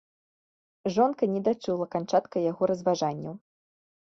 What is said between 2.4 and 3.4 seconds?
яго разважанняў.